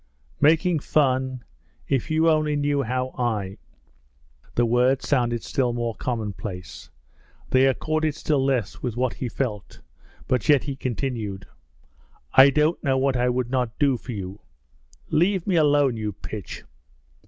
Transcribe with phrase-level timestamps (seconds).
[0.39, 1.43] 'Making fun?
[1.87, 3.59] If you only knew how I'
[4.55, 6.89] The words sounded still more commonplace,
[7.51, 9.79] they accorded still less with what he felt,
[10.27, 11.45] but yet he continued,
[12.33, 14.39] 'I don't know what I would not do for you'
[15.11, 16.63] 'Leave me alone, you pitch!'